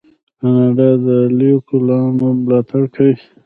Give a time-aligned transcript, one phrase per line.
[0.39, 1.07] کاناډا د
[1.37, 3.15] لیکوالانو ملاتړ کوي.